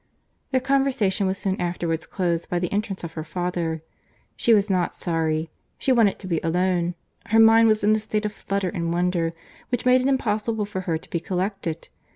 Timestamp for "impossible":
10.07-10.65